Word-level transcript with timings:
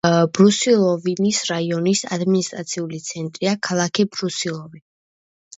ბრუსილოვის 0.35 1.41
რაიონის 1.49 2.01
ადმინისტრაციული 2.17 3.03
ცენტრია 3.11 3.55
ქალაქი 3.69 4.07
ბრუსილოვი. 4.17 4.83